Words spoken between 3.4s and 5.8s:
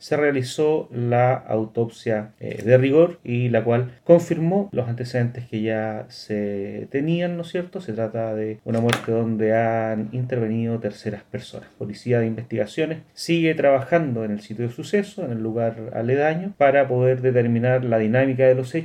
la cual confirmó los antecedentes que